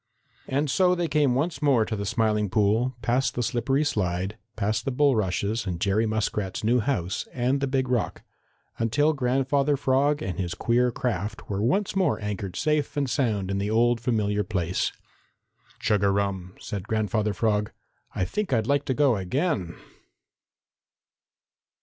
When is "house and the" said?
6.79-7.67